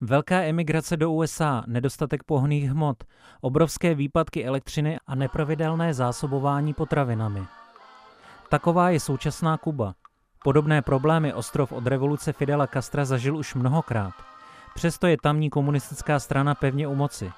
[0.00, 3.04] Velká emigrace do USA, nedostatek pohných hmot,
[3.40, 7.42] obrovské výpadky elektřiny a nepravidelné zásobování potravinami.
[8.48, 9.94] Taková je současná Kuba.
[10.44, 14.14] Podobné problémy ostrov od revoluce Fidela Castra zažil už mnohokrát.
[14.74, 17.32] Přesto je tamní komunistická strana pevně u moci.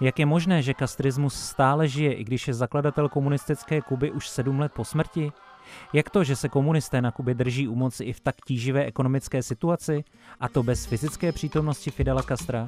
[0.00, 4.60] Jak je možné, že kastrismus stále žije, i když je zakladatel komunistické Kuby už sedm
[4.60, 5.32] let po smrti?
[5.92, 9.42] Jak to, že se komunisté na Kubě drží u moci i v tak tíživé ekonomické
[9.42, 10.04] situaci,
[10.40, 12.66] a to bez fyzické přítomnosti Fidela Castra?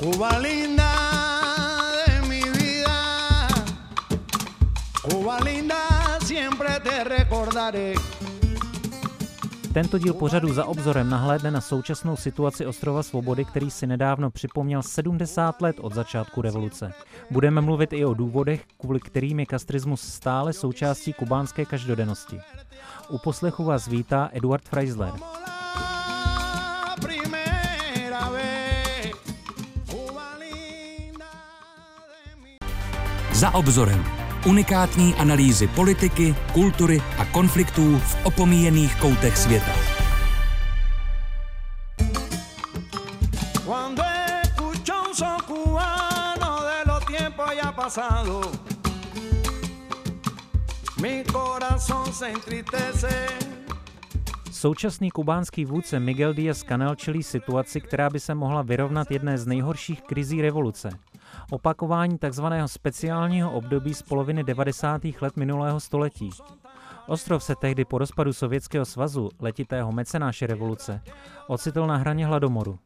[0.00, 1.18] Cuba linda
[6.28, 7.94] siempre te recordaré.
[9.72, 14.82] Tento díl pořadu za obzorem nahlédne na současnou situaci ostrova Svobody, který si nedávno připomněl
[14.82, 16.92] 70 let od začátku revoluce.
[17.30, 22.40] Budeme mluvit i o důvodech, kvůli kterým je kastrismus stále součástí kubánské každodennosti.
[23.08, 25.12] U poslechu vás vítá Eduard Freisler.
[33.32, 39.72] Za obzorem unikátní analýzy politiky, kultury a konfliktů v opomíjených koutech světa.
[54.50, 60.02] Současný kubánský vůdce Miguel Díaz-Canel čelí situaci, která by se mohla vyrovnat jedné z nejhorších
[60.02, 60.90] krizí revoluce–
[61.50, 62.44] opakování tzv.
[62.66, 65.02] speciálního období z poloviny 90.
[65.20, 66.30] let minulého století.
[67.06, 71.00] Ostrov se tehdy po rozpadu Sovětského svazu, letitého mecenáše revoluce,
[71.46, 72.78] ocitl na hraně hladomoru.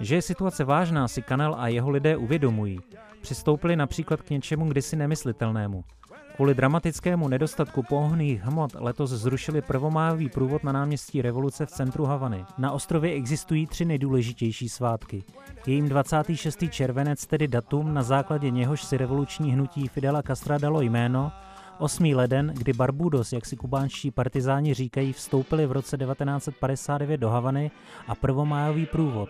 [0.00, 2.80] Že je situace vážná, si Kanel a jeho lidé uvědomují.
[3.20, 5.84] Přistoupili například k něčemu kdysi nemyslitelnému–
[6.40, 12.44] Kvůli dramatickému nedostatku pohonných hmot letos zrušili prvomájový průvod na náměstí Revoluce v centru Havany.
[12.58, 15.24] Na ostrově existují tři nejdůležitější svátky.
[15.66, 16.64] Je jim 26.
[16.70, 21.32] červenec, tedy datum, na základě něhož si revoluční hnutí Fidela Castra dalo jméno,
[21.78, 22.04] 8.
[22.04, 27.70] leden, kdy Barbudos, jak si kubánští partizáni říkají, vstoupili v roce 1959 do Havany
[28.08, 29.28] a prvomájový průvod.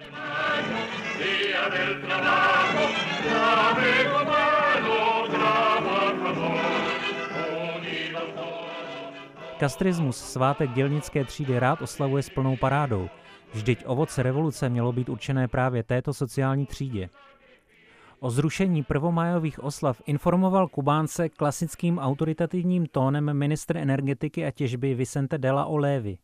[9.60, 13.09] Kastrismus svátek dělnické třídy rád oslavuje s plnou parádou.
[13.54, 17.09] Vždyť ovoce revoluce mělo být určené právě této sociální třídě.
[18.23, 25.51] O zrušení prvomájových oslav informoval Kubánce klasickým autoritativním tónem ministr energetiky a těžby Vicente de
[25.51, 26.19] la Olevi.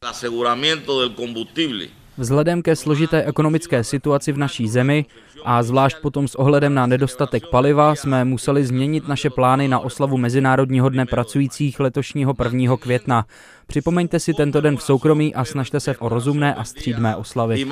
[2.18, 5.04] Vzhledem ke složité ekonomické situaci v naší zemi
[5.44, 10.16] a zvlášť potom s ohledem na nedostatek paliva jsme museli změnit naše plány na oslavu
[10.16, 12.76] Mezinárodního dne pracujících letošního 1.
[12.76, 13.26] května.
[13.66, 17.66] Připomeňte si tento den v soukromí a snažte se o rozumné a střídmé oslavy.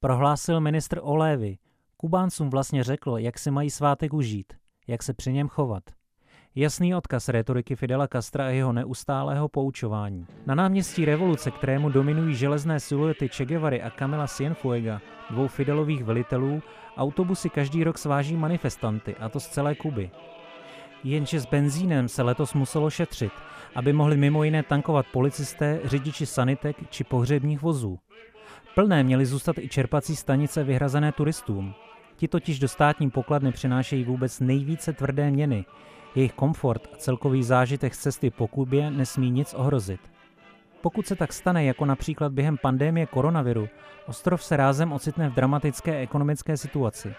[0.00, 1.56] Prohlásil ministr Olévy.
[2.02, 4.52] Kubáncům vlastně řekl, jak si mají svátek užít,
[4.86, 5.82] jak se při něm chovat.
[6.54, 10.26] Jasný odkaz retoriky Fidela Castra a jeho neustálého poučování.
[10.46, 16.62] Na náměstí revoluce, kterému dominují železné siluety Che Guevary a Camila Cienfuega, dvou Fidelových velitelů,
[16.96, 20.10] autobusy každý rok sváží manifestanty, a to z celé Kuby.
[21.04, 23.32] Jenže s benzínem se letos muselo šetřit,
[23.74, 27.98] aby mohli mimo jiné tankovat policisté, řidiči sanitek či pohřebních vozů.
[28.74, 31.74] Plné měly zůstat i čerpací stanice vyhrazené turistům.
[32.22, 35.64] Ti totiž do státní pokladny přinášejí vůbec nejvíce tvrdé měny,
[36.14, 40.00] jejich komfort a celkový zážitek z cesty po Kubě nesmí nic ohrozit.
[40.80, 43.68] Pokud se tak stane, jako například během pandémie koronaviru,
[44.06, 47.14] ostrov se rázem ocitne v dramatické ekonomické situaci.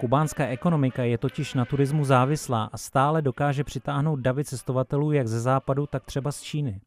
[0.00, 5.40] Kubánská ekonomika je totiž na turismu závislá a stále dokáže přitáhnout davy cestovatelů jak ze
[5.40, 6.80] západu, tak třeba z Číny.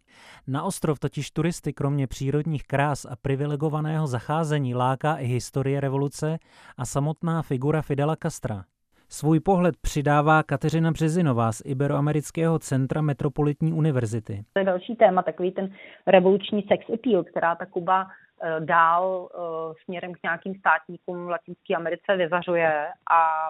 [0.47, 6.37] Na ostrov totiž turisty kromě přírodních krás a privilegovaného zacházení láká i historie revoluce
[6.77, 8.63] a samotná figura Fidela Castra.
[9.09, 14.43] Svůj pohled přidává Kateřina Březinová z Iberoamerického centra Metropolitní univerzity.
[14.53, 15.69] To je další téma, takový ten
[16.07, 18.07] revoluční sex appeal, která ta Kuba
[18.59, 23.49] dál eh, směrem k nějakým státníkům v Latinské Americe vyzařuje a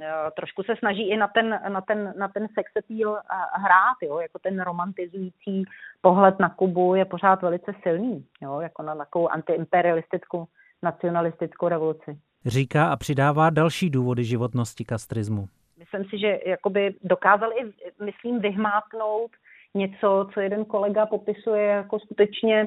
[0.00, 0.06] eh,
[0.36, 3.18] trošku se snaží i na ten, na ten, na ten sex appeal
[3.52, 4.18] hrát, jo?
[4.18, 5.64] jako ten romantizující
[6.00, 8.60] pohled na Kubu je pořád velice silný, jo?
[8.60, 10.46] jako na takovou antiimperialistickou
[10.82, 15.48] nacionalistickou revoluci říká a přidává další důvody životnosti kastrismu.
[15.78, 17.72] Myslím si, že jakoby dokázal i,
[18.04, 19.30] myslím, vyhmátnout
[19.74, 22.66] něco, co jeden kolega popisuje jako skutečně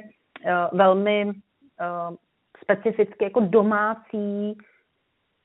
[0.73, 1.33] velmi
[2.63, 4.57] specificky jako domácí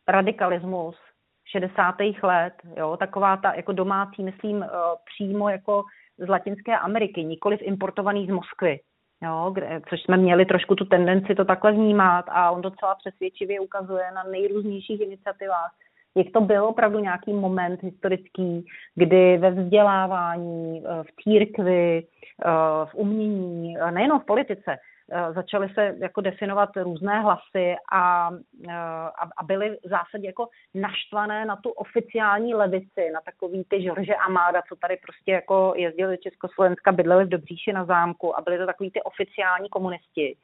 [0.09, 0.97] radikalismus
[1.45, 1.95] 60.
[2.23, 4.65] let, jo, taková ta jako domácí, myslím, uh,
[5.15, 5.85] přímo jako
[6.19, 8.81] z Latinské Ameriky, nikoliv importovaný z Moskvy.
[9.23, 13.61] jo, kde, což jsme měli trošku tu tendenci to takhle vnímat a on docela přesvědčivě
[13.61, 15.71] ukazuje na nejrůznějších iniciativách,
[16.17, 22.07] jak to byl opravdu nějaký moment historický, kdy ve vzdělávání, eh, v církvi,
[22.45, 22.51] eh,
[22.85, 24.79] v umění, nejenom v politice, Eh,
[25.35, 28.31] začaly se jako definovat různé hlasy a,
[28.69, 33.83] eh, a, a byly v zásadě jako naštvané na tu oficiální levici, na takový ty
[33.83, 38.41] Žorže Amáda, co tady prostě jako jezdili do Československa, bydleli v Dobříši na zámku a
[38.41, 40.37] byli to takový ty oficiální komunisti.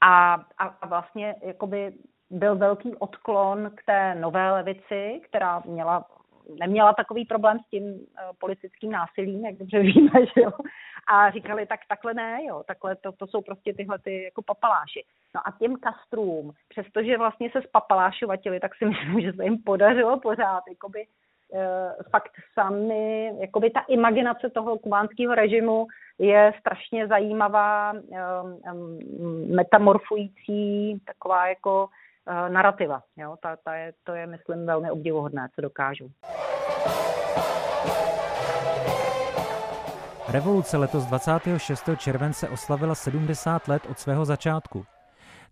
[0.00, 1.92] A, a, a vlastně jakoby
[2.30, 6.04] byl velký odklon k té nové levici, která měla
[6.60, 7.98] neměla takový problém s tím uh,
[8.38, 10.50] politickým násilím, jak dobře víme, že jo.
[11.06, 15.04] A říkali, tak takhle ne, jo, takhle to, to jsou prostě tyhle ty jako papaláši.
[15.34, 20.20] No a těm kastrům, přestože vlastně se spapalášovatili, tak si myslím, že se jim podařilo
[20.20, 21.06] pořád, jakoby
[21.48, 21.60] uh,
[22.10, 25.86] fakt sami, jakoby ta imaginace toho kubánského režimu
[26.18, 28.98] je strašně zajímavá, um,
[29.56, 31.88] metamorfující, taková jako
[32.48, 33.02] narrativa.
[33.16, 33.36] Jo?
[33.42, 36.10] Ta, ta je, to je, myslím, velmi obdivuhodné, co dokážu.
[40.28, 41.82] Revoluce letos 26.
[41.96, 44.84] července oslavila 70 let od svého začátku.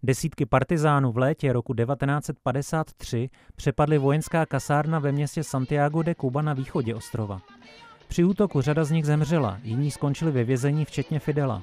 [0.03, 6.53] Desítky partizánů v létě roku 1953 přepadly vojenská kasárna ve městě Santiago de Cuba na
[6.53, 7.41] východě ostrova.
[8.09, 11.63] Při útoku řada z nich zemřela, jiní skončili ve vězení, včetně Fidela.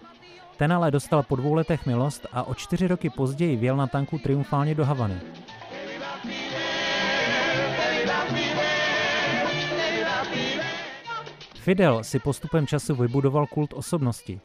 [0.58, 4.18] Ten ale dostal po dvou letech milost a o čtyři roky později vjel na tanku
[4.18, 5.22] triumfálně do Havany.
[11.70, 14.40] Fidel si postupem času vybudoval kult osobnosti.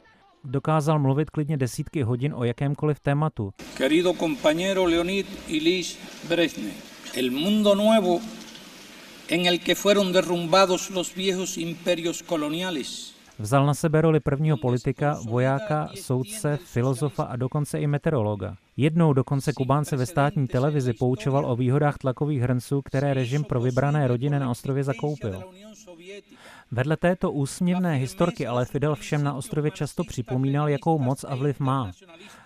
[0.44, 3.52] Dokázal mluvit klidně desítky hodin o jakémkoliv tématu.
[3.76, 5.98] Querido compañero Leonid Ilyich
[6.28, 6.74] Brezhnev,
[7.14, 8.20] el mundo nuevo
[9.28, 15.18] en el que fueron derrumbados los viejos imperios coloniales Vzal na sebe roli prvního politika,
[15.28, 18.56] vojáka, soudce, filozofa a dokonce i meteorologa.
[18.76, 24.08] Jednou dokonce Kubánce ve státní televizi poučoval o výhodách tlakových hrnců, které režim pro vybrané
[24.08, 25.42] rodiny na ostrově zakoupil.
[26.70, 31.60] Vedle této úsměvné historky ale Fidel všem na ostrově často připomínal, jakou moc a vliv
[31.60, 31.92] má.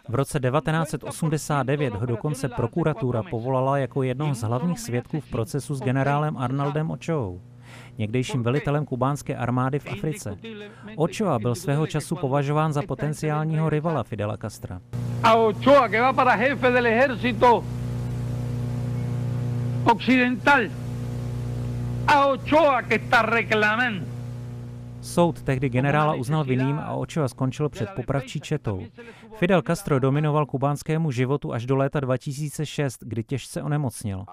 [0.09, 5.81] V roce 1989 ho dokonce prokuratura povolala jako jednoho z hlavních svědků v procesu s
[5.81, 7.41] generálem Arnoldem Ochoou
[7.99, 10.37] někdejším velitelem kubánské armády v Africe.
[10.97, 14.81] Ochoa byl svého času považován za potenciálního rivala Fidela Castra.
[15.23, 17.65] A Ochoa, que va para jefe del ejército
[19.85, 20.61] occidental.
[22.07, 24.18] A Ochoa, que está reclamando
[25.09, 28.85] Soud tehdy generála uznal vinným a Ochoa skončil před popravčí četou.
[29.35, 34.25] Fidel Castro dominoval kubánskému životu až do léta 2006, kdy těžce onemocněl.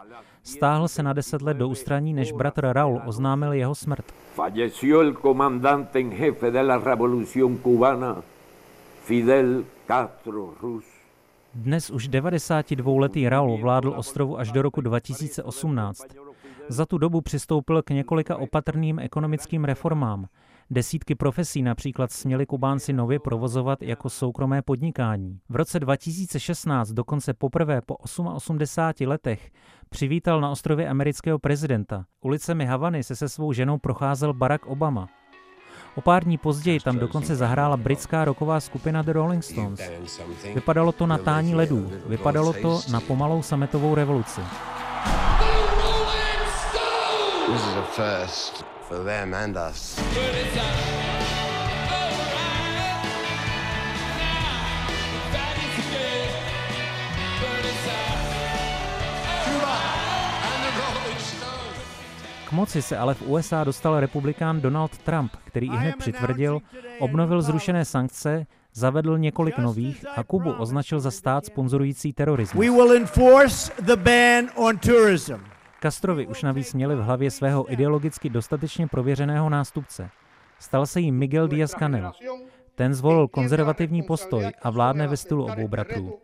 [0.44, 4.06] Stáhl se na deset let do ústraní, než bratr Raul oznámil jeho smrt.
[4.36, 8.24] Falleció el comandante en jefe de la revolución cubana,
[9.04, 10.84] Fidel Castro Ruz.
[11.54, 16.06] Dnes už 92-letý Raul vládl ostrovu až do roku 2018.
[16.68, 20.28] Za tu dobu přistoupil k několika opatrným ekonomickým reformám.
[20.70, 25.40] Desítky profesí například směli Kubánci nově provozovat jako soukromé podnikání.
[25.50, 29.52] V roce 2016 dokonce poprvé po 88 letech
[29.90, 32.06] přivítal na ostrově amerického prezidenta.
[32.22, 35.10] Ulicemi Havany se se svou ženou procházel Barack Obama.
[35.96, 39.82] O pár dní později tam dokonce zahrála britská roková skupina The Rolling Stones.
[40.56, 44.42] Vypadalo to na tání ledů, vypadalo to na pomalou sametovou revoluci.
[47.48, 50.00] This is first for them and us.
[62.46, 66.62] K moci se ale v USA dostal republikán Donald Trump, který i hned přitvrdil,
[67.00, 72.66] obnovil zrušené sankce, zavedl několik nových a Kubu označil za stát sponzorující terorismus.
[72.66, 75.55] We will enforce the ban on tourism.
[75.82, 80.10] Castrovi už navíc měli v hlavě svého ideologicky dostatečně prověřeného nástupce.
[80.60, 82.12] Stal se jim Miguel Díaz-Canel.
[82.76, 86.20] Ten zvolil konzervativní postoj a vládne ve stylu obou bratrů.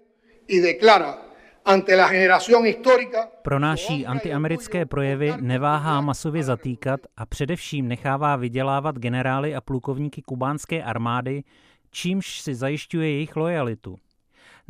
[3.41, 11.43] Pronáší antiamerické projevy neváhá masově zatýkat a především nechává vydělávat generály a plukovníky kubánské armády,
[11.91, 13.97] čímž si zajišťuje jejich lojalitu.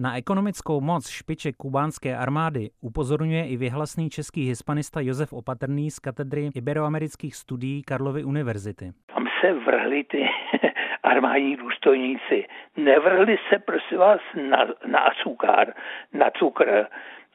[0.01, 6.49] Na ekonomickou moc špiček kubánské armády upozorňuje i vyhlasný český hispanista Josef Opatrný z katedry
[6.55, 8.91] iberoamerických studií Karlovy univerzity.
[9.13, 10.25] Tam se vrhli ty
[11.03, 12.45] armádní důstojníci.
[12.77, 15.73] Nevrhli se, prosím vás, na, na cukr,
[16.13, 16.85] na cukr,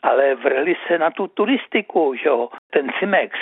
[0.03, 3.39] ale vrhli se na tu turistiku, že jo, ten CIMEX,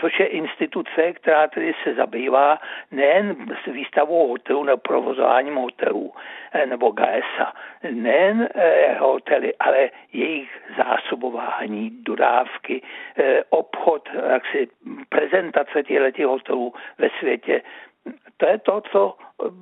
[0.00, 2.58] což je instituce, která tedy se zabývá
[2.90, 6.12] nejen s výstavou hotelů nebo provozováním hotelů
[6.52, 7.52] eh, nebo GAESA,
[7.90, 12.82] nejen eh, hotely, ale jejich zásobování, dodávky,
[13.18, 14.68] eh, obchod, jaksi
[15.08, 17.62] prezentace těchto hotelů ve světě,
[18.40, 19.16] to je to, co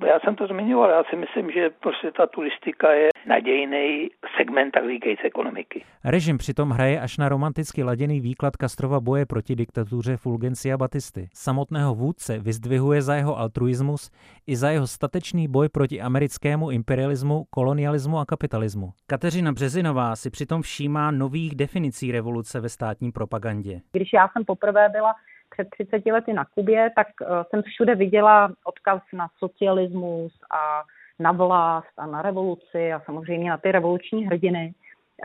[0.05, 0.89] já jsem to zmiňoval.
[0.89, 5.83] Já si myslím, že prostě ta turistika je nadějný segment tak říkajíc ekonomiky.
[6.03, 11.29] Režim přitom hraje až na romanticky laděný výklad Kastrova boje proti diktatuře Fulgencia Batisty.
[11.33, 14.11] Samotného vůdce vyzdvihuje za jeho altruismus
[14.47, 18.89] i za jeho statečný boj proti americkému imperialismu, kolonialismu a kapitalismu.
[19.07, 23.81] Kateřina Březinová si přitom všímá nových definicí revoluce ve státní propagandě.
[23.91, 25.13] Když já jsem poprvé byla
[25.49, 30.83] před 30 lety na Kubě, tak eh, jsem všude viděla odkaz na socialismus a
[31.19, 34.73] na vlast a na revoluci a samozřejmě na ty revoluční hrdiny.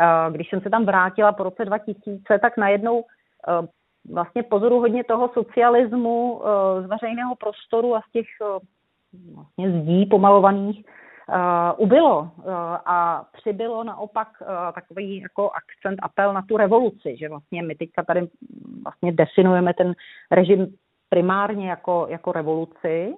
[0.00, 3.04] Eh, když jsem se tam vrátila po roce 2000, tak najednou
[3.48, 3.66] eh,
[4.12, 6.42] vlastně pozoru hodně toho socialismu
[6.80, 8.26] z veřejného prostoru a z těch
[9.34, 10.84] vlastně zdí pomalovaných
[11.28, 11.36] uh,
[11.76, 12.52] ubylo uh,
[12.86, 18.02] a přibylo naopak uh, takový jako akcent, apel na tu revoluci, že vlastně my teďka
[18.02, 18.28] tady
[18.84, 19.94] vlastně definujeme ten
[20.30, 20.74] režim
[21.08, 23.14] primárně jako, jako revoluci.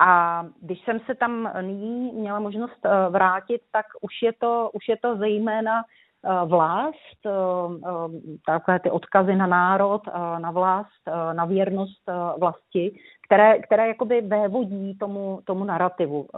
[0.00, 4.96] A když jsem se tam nyní měla možnost vrátit, tak už je to, už je
[4.96, 5.82] to zejména
[6.46, 7.26] vlast,
[8.46, 10.02] takové ty odkazy na národ,
[10.38, 12.10] na vlast, na věrnost
[12.40, 16.28] vlasti, které, které jakoby vévodí tomu, tomu narrativu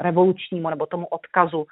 [0.00, 1.66] revolučnímu nebo tomu odkazu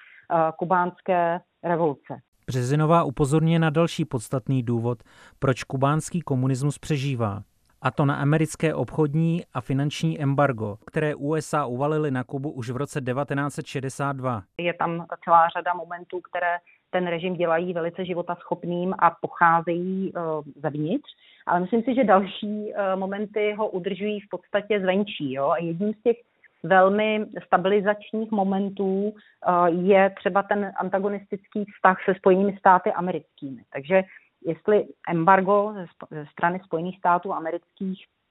[0.59, 2.21] kubánské revoluce.
[2.47, 4.99] Březinová upozorně na další podstatný důvod,
[5.38, 7.42] proč kubánský komunismus přežívá.
[7.83, 12.76] A to na americké obchodní a finanční embargo, které USA uvalily na Kubu už v
[12.76, 14.42] roce 1962.
[14.59, 16.57] Je tam celá řada momentů, které
[16.92, 21.08] ten režim dělají velice životaschopným a pocházejí uh, zevnitř
[21.46, 25.32] ale myslím si, že další eh, momenty ho udržují v podstatě zvenčí.
[25.32, 25.49] Jo?
[25.49, 26.16] A jedním z těch
[26.62, 33.62] velmi stabilizačních momentů eh, je třeba ten antagonistický vztah se Spojenými státy americkými.
[33.72, 34.02] Takže
[34.46, 35.75] jestli embargo
[36.11, 38.22] ze strany Spojených států amerických Eh,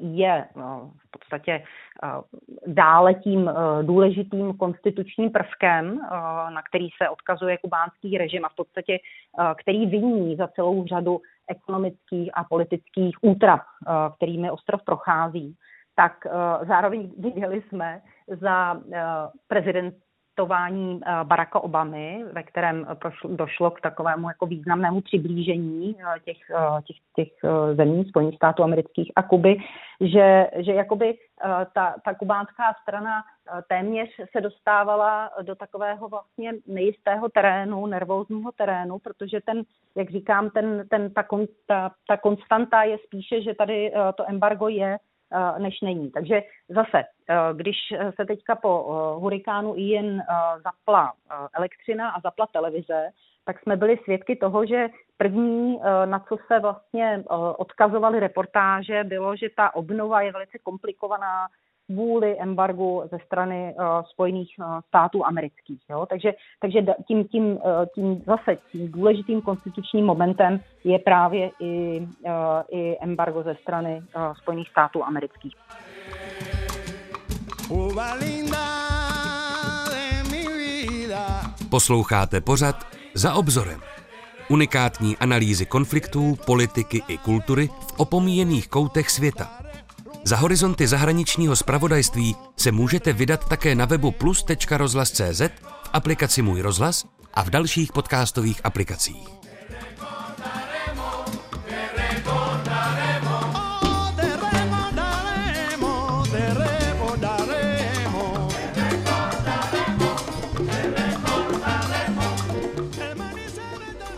[0.00, 0.62] je eh,
[0.98, 2.08] v podstatě eh,
[2.66, 3.50] dále tím
[3.82, 6.00] důležitým konstitučním prvkem,
[6.54, 8.98] na který se odkazuje kubánský režim a v podstatě
[9.60, 13.60] který viní za celou řadu ekonomických a politických útrap,
[14.16, 15.56] kterými ostrov prochází,
[15.96, 16.12] tak
[16.68, 18.00] zároveň viděli jsme
[18.40, 18.80] za
[19.48, 19.94] prezident
[20.40, 22.86] cestování eh, Baracka Obamy, ve kterém
[23.24, 29.12] došlo k takovému jako významnému přiblížení eh, těch, eh, těch, těch zemí Spojených států amerických
[29.16, 29.56] a Kuby,
[30.00, 31.14] že, že jakoby
[31.74, 33.22] ta, ta kubánská strana
[33.68, 39.62] téměř se dostávala do takového vlastně nejistého terénu, nervózního terénu, protože ten,
[39.96, 41.24] jak říkám, ten, ten, ta,
[41.66, 45.09] ta, ta konstanta je spíše, že tady to embargo je Eh,
[45.58, 46.10] než není.
[46.10, 47.76] Takže zase, eh, když
[48.16, 50.22] se teďka po eh, hurikánu Ian
[50.64, 51.12] zapla
[51.56, 53.10] elektřina a zapla televize,
[53.44, 57.24] tak jsme byli svědky toho, že první, na co se vlastně
[57.56, 61.48] odkazovaly reportáže, bylo, že ta obnova je velice komplikovaná,
[61.90, 65.80] kvůli embargu ze strany uh, Spojených uh, států amerických.
[65.90, 66.06] Jo?
[66.06, 67.60] Takže, takže tím, tím, uh,
[67.94, 72.32] tím zase tím důležitým konstitučním momentem je právě i, uh,
[72.70, 75.54] i embargo ze strany uh, Spojených států amerických.
[81.70, 82.76] Posloucháte pořad
[83.14, 83.80] Za obzorem.
[84.50, 89.59] Unikátní analýzy konfliktů, politiky i kultury v opomíjených koutech světa.
[90.24, 95.40] Za horizonty zahraničního spravodajství se můžete vydat také na webu plus.rozhlas.cz,
[95.84, 99.28] v aplikaci Můj rozhlas a v dalších podcastových aplikacích.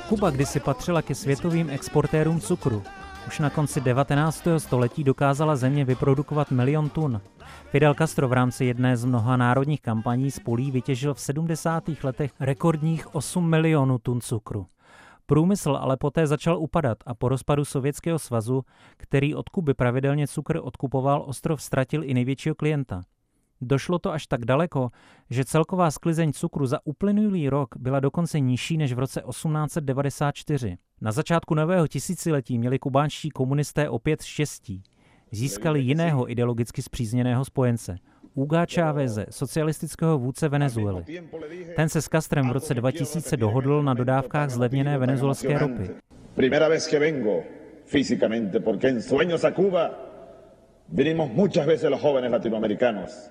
[0.09, 2.83] Kuba kdysi patřila ke světovým exportérům cukru.
[3.27, 4.45] Už na konci 19.
[4.59, 7.21] století dokázala země vyprodukovat milion tun.
[7.71, 11.85] Fidel Castro v rámci jedné z mnoha národních kampaní z polí vytěžil v 70.
[12.03, 14.67] letech rekordních 8 milionů tun cukru.
[15.27, 18.63] Průmysl ale poté začal upadat a po rozpadu Sovětského svazu,
[18.97, 23.03] který od Kuby pravidelně cukr odkupoval, ostrov ztratil i největšího klienta.
[23.63, 24.91] Došlo to až tak daleko,
[25.31, 30.77] že celková sklizeň cukru za uplynulý rok byla dokonce nižší než v roce 1894.
[31.01, 34.83] Na začátku nového tisíciletí měli kubánští komunisté opět štěstí.
[35.31, 37.97] Získali jiného ideologicky zpřízněného spojence,
[38.35, 41.05] Hugo Cháveze, socialistického vůdce Venezuely.
[41.77, 45.91] Ten se s Castrem v roce 2000 dohodl na dodávkách zlevněné venezuelské ropy.
[46.35, 47.43] Primera vez que vengo
[47.85, 49.91] físicamente, porque en sueños a Cuba
[50.89, 53.31] vinimos muchas veces los jóvenes latinoamericanos.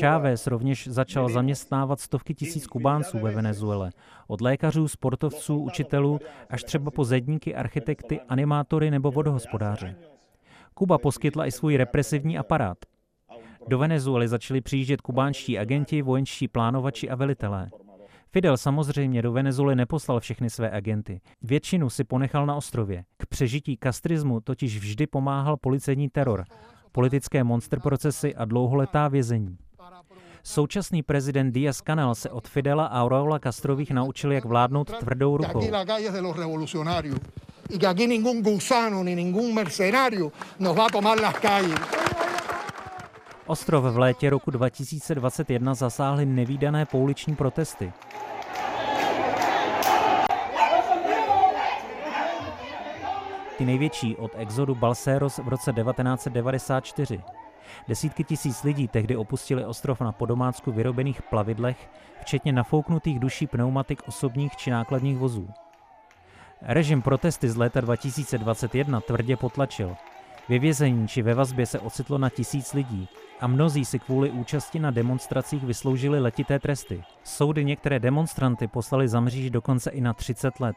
[0.00, 3.90] Chávez rovněž začal zaměstnávat stovky tisíc Kubánců ve Venezuele.
[4.26, 9.96] Od lékařů, sportovců, učitelů až třeba po zedníky, architekty, animátory nebo vodohospodáře.
[10.74, 12.78] Kuba poskytla i svůj represivní aparát.
[13.68, 17.70] Do Venezuely začali přijíždět kubánští agenti, vojenští plánovači a velitelé.
[18.30, 21.20] Fidel samozřejmě do Venezuely neposlal všechny své agenty.
[21.42, 23.04] Většinu si ponechal na ostrově.
[23.16, 26.44] K přežití kastrismu totiž vždy pomáhal policejní teror,
[26.98, 29.56] politické monster procesy a dlouholetá vězení.
[30.42, 35.60] Současný prezident Díaz Canel se od Fidela a Raula Castrových naučil, jak vládnout tvrdou rukou.
[43.46, 47.92] Ostrov v létě roku 2021 zasáhly nevýdané pouliční protesty.
[53.58, 57.20] Ty největší od exodu Balseros v roce 1994.
[57.88, 64.56] Desítky tisíc lidí tehdy opustili ostrov na podomácku vyrobených plavidlech, včetně nafouknutých duší pneumatik osobních
[64.56, 65.48] či nákladních vozů.
[66.62, 69.96] Režim protesty z léta 2021 tvrdě potlačil.
[70.48, 73.08] Ve vězení či ve vazbě se ocitlo na tisíc lidí
[73.40, 77.02] a mnozí si kvůli účasti na demonstracích vysloužili letité tresty.
[77.24, 80.76] Soudy některé demonstranty poslali za mříž dokonce i na 30 let.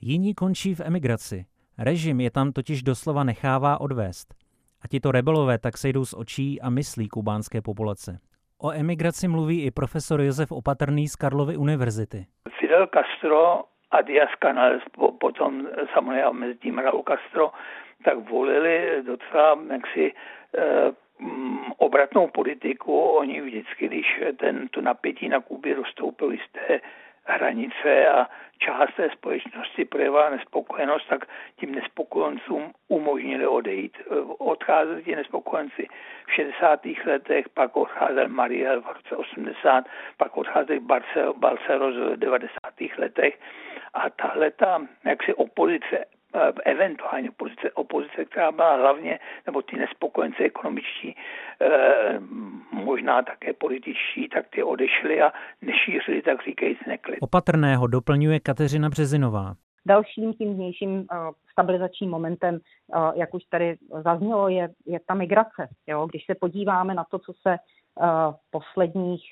[0.00, 1.46] Jiní končí v emigraci.
[1.78, 4.34] Režim je tam totiž doslova nechává odvést.
[4.84, 8.18] A tito rebelové tak sejdou z očí a myslí kubánské populace.
[8.62, 12.26] O emigraci mluví i profesor Josef Opatrný z Karlovy univerzity.
[12.60, 14.82] Fidel Castro a Díaz Canales,
[15.20, 17.50] potom samozřejmě mezi tím Raúl Castro,
[18.04, 20.12] tak volili docela jaksi
[20.58, 20.92] eh,
[21.76, 23.00] obratnou politiku.
[23.00, 24.06] Oni vždycky, když
[24.36, 26.80] ten, to napětí na Kubě rozstoupili z té
[27.28, 28.26] hranice a
[28.58, 31.24] část té společnosti projevala nespokojenost, tak
[31.56, 33.96] tím nespokojencům umožnili odejít.
[34.38, 35.86] Odcházeli ti nespokojenci
[36.26, 36.80] v 60.
[37.06, 39.84] letech, pak odcházel Mariel v roce 80,
[40.16, 40.80] pak odcházel
[41.36, 42.58] Balceros v 90.
[42.98, 43.40] letech
[43.94, 46.04] a tahle ta jaksi opozice
[46.34, 51.16] Eh, eventuálně opozice, opozice, která byla hlavně, nebo ty nespokojenci ekonomičtí,
[51.60, 52.20] eh,
[52.72, 57.18] možná také političtí, tak ty odešli a nešířili, tak říkajíc, neklid.
[57.20, 59.54] Opatrného doplňuje Kateřina Březinová.
[59.86, 61.06] Dalším tím vnějším uh,
[61.52, 62.58] stabilizačním momentem,
[63.14, 65.68] jak už tady zaznělo, je, je ta migrace.
[65.86, 66.06] Jo?
[66.06, 67.56] Když se podíváme na to, co se
[68.30, 69.22] v posledních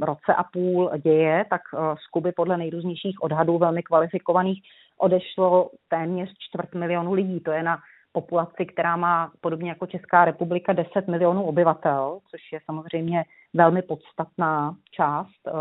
[0.00, 1.60] roce a půl děje, tak
[2.04, 4.62] z Kuby podle nejrůznějších odhadů velmi kvalifikovaných
[5.02, 7.40] odešlo téměř čtvrt milionu lidí.
[7.40, 7.78] To je na
[8.12, 14.74] populaci, která má podobně jako Česká republika 10 milionů obyvatel, což je samozřejmě velmi podstatná
[14.90, 15.52] část eh,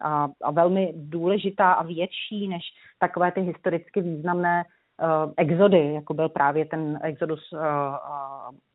[0.00, 2.62] a, a velmi důležitá a větší než
[2.98, 7.58] takové ty historicky významné eh, exody, jako byl právě ten exodus eh,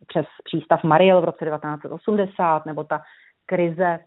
[0.08, 3.02] přes přístav Mariel v roce 1980, nebo ta
[3.46, 4.00] krize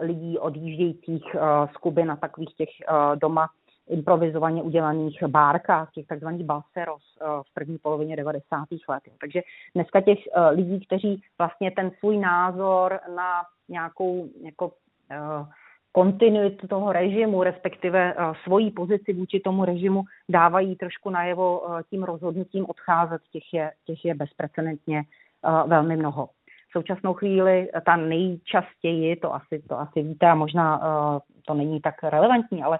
[0.00, 1.24] lidí odjíždějících
[1.72, 2.68] z Kuby na takových těch
[3.14, 3.48] doma
[3.88, 8.58] improvizovaně udělaných bárkách, těch takzvaných balseros eh, v první polovině 90.
[8.88, 9.02] let.
[9.20, 9.42] Takže
[9.74, 14.72] dneska těch eh, lidí, kteří vlastně ten svůj názor na nějakou jako
[15.10, 15.46] eh,
[15.92, 18.14] kontinuitu toho režimu, respektive
[18.44, 24.14] svoji pozici vůči tomu režimu dávají trošku najevo tím rozhodnutím odcházet, těch je, těch je
[24.14, 25.02] bezprecedentně
[25.66, 26.26] velmi mnoho.
[26.68, 30.80] V současnou chvíli ta nejčastěji, to asi, to asi víte a možná
[31.46, 32.78] to není tak relevantní, ale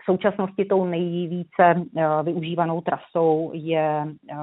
[0.00, 4.36] v současnosti tou nejvíce eh, využívanou trasou je eh,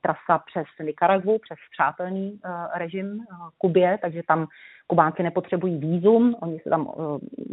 [0.00, 3.24] trasa přes Nikaragu, přes přátelný eh, režim
[3.58, 4.46] Kubě, takže tam
[4.86, 6.92] Kubánci nepotřebují výzum, oni se tam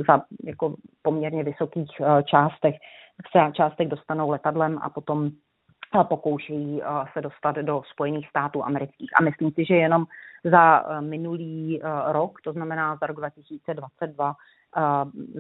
[0.08, 1.90] za jako poměrně vysokých
[2.26, 2.76] částech,
[3.54, 5.30] částech dostanou letadlem a potom
[6.04, 6.82] pokoušejí
[7.14, 9.10] se dostat do Spojených států amerických.
[9.16, 10.06] A myslím si, že jenom
[10.44, 14.34] za minulý rok, to znamená za rok 2022,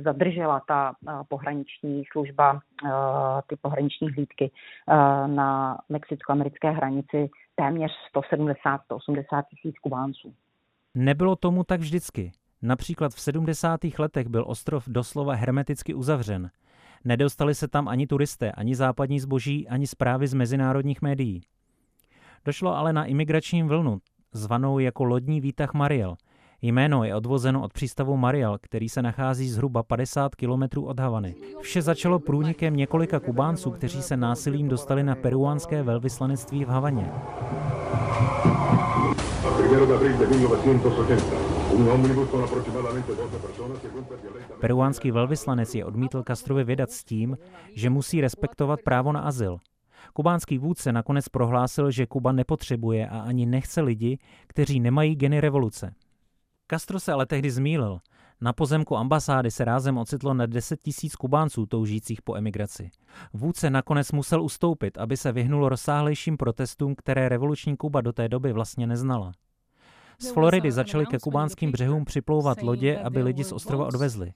[0.03, 0.93] zadržela ta
[1.27, 2.59] pohraniční služba,
[3.47, 4.51] ty pohraniční hlídky
[5.27, 10.33] na mexicko-americké hranici téměř 170-180 tisíc Kubánců.
[10.95, 12.31] Nebylo tomu tak vždycky.
[12.61, 13.79] Například v 70.
[13.99, 16.49] letech byl ostrov doslova hermeticky uzavřen.
[17.05, 21.41] Nedostali se tam ani turisté, ani západní zboží, ani zprávy z mezinárodních médií.
[22.45, 23.99] Došlo ale na imigrační vlnu,
[24.33, 26.15] zvanou jako lodní výtah Mariel–
[26.61, 31.35] Jméno je odvozeno od přístavu Mariel, který se nachází zhruba 50 kilometrů od Havany.
[31.61, 37.11] Vše začalo průnikem několika Kubánců, kteří se násilím dostali na peruánské velvyslanectví v Havaně.
[44.59, 47.37] Peruánský velvyslanec je odmítl Castrovi vydat s tím,
[47.75, 49.57] že musí respektovat právo na azyl.
[50.13, 54.17] Kubánský vůdce nakonec prohlásil, že Kuba nepotřebuje a ani nechce lidi,
[54.47, 55.93] kteří nemají geny revoluce.
[56.71, 57.99] Castro se ale tehdy zmýlil.
[58.41, 62.89] Na pozemku ambasády se rázem ocitlo na 10 tisíc Kubánců toužících po emigraci.
[63.33, 68.53] Vůdce nakonec musel ustoupit, aby se vyhnul rozsáhlejším protestům, které revoluční Kuba do té doby
[68.53, 69.31] vlastně neznala.
[70.19, 74.31] Z Floridy začaly ke kubánským břehům připlouvat lodě, aby lidi z ostrova odvezli.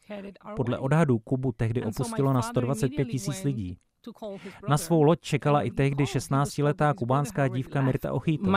[0.56, 3.78] Podle odhadů Kubu tehdy opustilo na 125 tisíc lidí.
[4.70, 8.52] Na svou loď čekala i tehdy 16-letá kubánská dívka Mirta Ochito.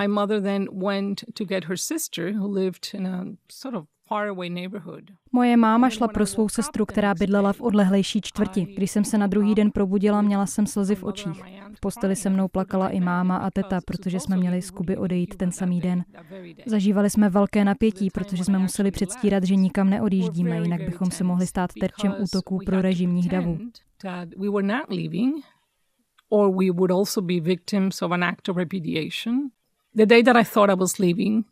[5.33, 8.67] Moje máma šla pro svou sestru, která bydlela v odlehlejší čtvrti.
[8.77, 11.43] Když jsem se na druhý den probudila, měla jsem slzy v očích.
[11.75, 15.37] V posteli se mnou plakala i máma a teta, protože jsme měli z Kuby odejít
[15.37, 16.05] ten samý den.
[16.67, 21.47] Zažívali jsme velké napětí, protože jsme museli předstírat, že nikam neodjíždíme, jinak bychom se mohli
[21.47, 23.59] stát terčem útoků pro režimních davů.
[26.29, 29.51] Or we would also be victims of an act of repudiation.
[29.95, 31.47] The day that I thought I was leaving,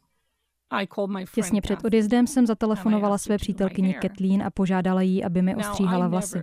[1.34, 6.42] Těsně před odjezdem jsem zatelefonovala své přítelkyni Kathleen a požádala jí, aby mi ostříhala vlasy.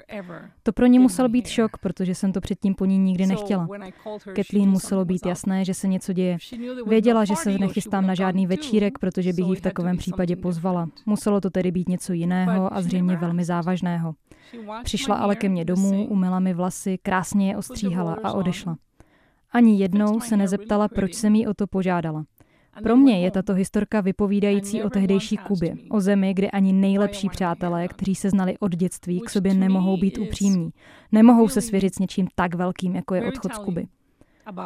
[0.63, 3.67] To pro ní musel být šok, protože jsem to předtím po ní nikdy nechtěla.
[4.35, 6.37] Kathleen muselo být jasné, že se něco děje.
[6.87, 10.89] Věděla, že se nechystám na žádný večírek, protože bych ji v takovém případě pozvala.
[11.05, 14.13] Muselo to tedy být něco jiného a zřejmě velmi závažného.
[14.83, 18.77] Přišla ale ke mně domů, umyla mi vlasy, krásně je ostříhala a odešla.
[19.51, 22.23] Ani jednou se nezeptala, proč jsem jí o to požádala.
[22.83, 27.87] Pro mě je tato historka vypovídající o tehdejší Kubě, o zemi, kde ani nejlepší přátelé,
[27.87, 30.69] kteří se znali od dětství, k sobě nemohou být upřímní.
[31.11, 33.87] Nemohou se svěřit s něčím tak velkým, jako je odchod z Kuby.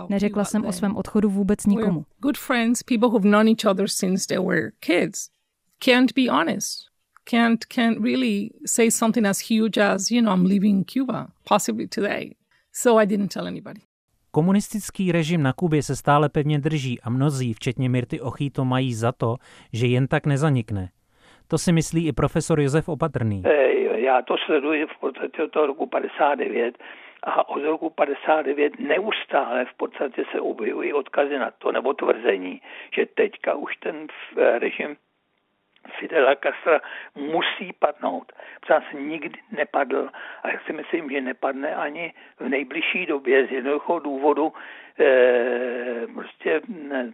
[0.09, 2.05] Neřekla jsem o svém odchodu vůbec nikomu.
[5.79, 6.79] Can't be honest.
[7.29, 12.35] Can't, can't really say something as huge as, you know, I'm leaving Cuba, possibly today.
[12.73, 13.81] So I didn't tell anybody.
[14.36, 19.12] Komunistický režim na Kubě se stále pevně drží a mnozí, včetně Mirty Ochýto, mají za
[19.12, 19.36] to,
[19.74, 20.89] že jen tak nezanikne.
[21.48, 23.43] To si myslí i profesor Josef Opatrný.
[23.95, 26.78] Já to sleduji v podstatě od toho roku 59
[27.24, 32.62] a od roku 59 neustále v podstatě se objevují odkazy na to nebo tvrzení,
[32.95, 34.08] že teďka už ten
[34.60, 34.95] režim
[36.00, 36.82] Fidela Castra
[37.15, 38.32] musí padnout.
[38.62, 40.10] Protože nikdy nepadl
[40.43, 44.54] a já si myslím, že nepadne ani v nejbližší době z jednoduchého důvodu
[45.00, 46.62] e, prostě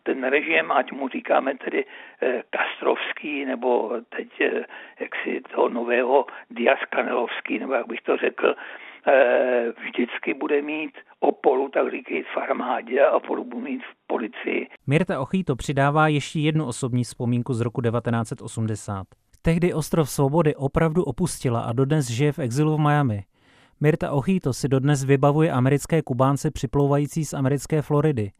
[0.04, 1.86] ten režim, ať mu říkáme tedy
[2.22, 4.66] e, Kastrovský, nebo teď e,
[5.00, 8.91] jaksi toho nového Dias Kanelovský, nebo jak bych to řekl, e,
[9.84, 14.68] vždycky bude mít oporu, tak říkají, v armádě a oporu bude mít v policii.
[14.88, 19.08] Mirta Ochýto přidává ještě jednu osobní vzpomínku z roku 1980.
[19.42, 23.24] Tehdy ostrov Svobody opravdu opustila a dodnes žije v exilu v Miami.
[23.80, 28.32] Mirta Ochýto si dodnes vybavuje americké Kubánce připlouvající z americké Floridy.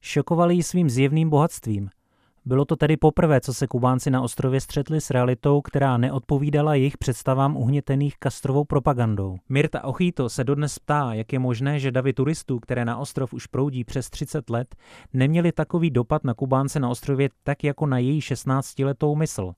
[0.00, 1.88] Šokovali ji svým zjevným bohatstvím–
[2.44, 6.98] bylo to tedy poprvé, co se Kubánci na ostrově střetli s realitou, která neodpovídala jejich
[6.98, 9.36] představám uhnětených kastrovou propagandou.
[9.48, 13.46] Mirta Ochýto se dodnes ptá, jak je možné, že davy turistů, které na ostrov už
[13.46, 14.74] proudí přes 30 let,
[15.12, 19.52] neměli takový dopad na Kubánce na ostrově tak jako na její 16-letou mysl.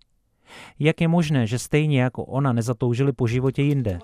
[0.79, 3.99] Jak je možné, že stejně jako ona nezatoužili po životě jinde?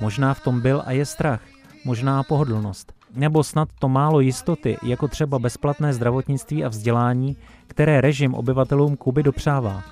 [0.00, 1.42] Možná v tom byl a je strach,
[1.84, 8.34] možná pohodlnost nebo snad to málo jistoty, jako třeba bezplatné zdravotnictví a vzdělání, které režim
[8.34, 9.82] obyvatelům Kuby dopřává.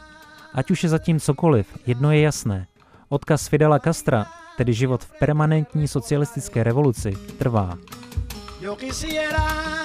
[0.55, 2.67] Ať už je zatím cokoliv, jedno je jasné.
[3.09, 7.79] Odkaz Fidela Castra, tedy život v permanentní socialistické revoluci, trvá.
[8.61, 9.84] Yo O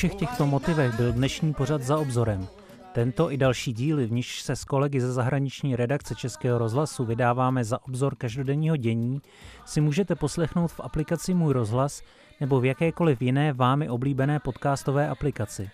[0.00, 2.48] všech těchto motivech byl dnešní pořad za obzorem.
[2.92, 7.64] Tento i další díly, v níž se s kolegy ze zahraniční redakce Českého rozhlasu vydáváme
[7.64, 9.20] za obzor každodenního dění,
[9.64, 12.02] si můžete poslechnout v aplikaci Můj rozhlas
[12.40, 15.70] nebo v jakékoliv jiné vámi oblíbené podcastové aplikaci.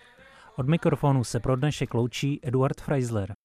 [0.55, 3.35] Od mikrofonu se pro dnešek loučí Eduard Freisler.